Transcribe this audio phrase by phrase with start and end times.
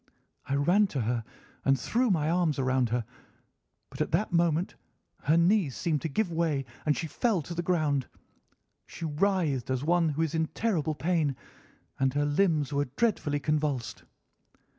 [0.47, 1.23] I ran to her
[1.63, 3.05] and threw my arms round her,
[3.91, 4.73] but at that moment
[5.25, 8.07] her knees seemed to give way and she fell to the ground.
[8.87, 11.35] She writhed as one who is in terrible pain,
[11.99, 14.03] and her limbs were dreadfully convulsed.